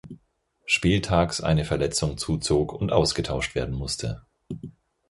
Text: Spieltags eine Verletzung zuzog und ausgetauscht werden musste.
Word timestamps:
Spieltags 0.65 1.41
eine 1.41 1.63
Verletzung 1.63 2.17
zuzog 2.17 2.73
und 2.73 2.91
ausgetauscht 2.91 3.53
werden 3.53 3.75
musste. 3.75 4.25